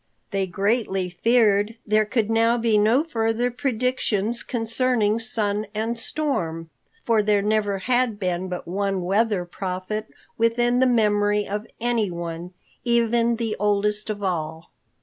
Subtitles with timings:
[0.31, 6.71] They greatly feared there could now be no further predictions concerning sun and storm,
[7.05, 10.07] for there never had been but one Weather Prophet
[10.39, 12.51] within the memory of anyone,
[12.83, 14.71] even the oldest of all.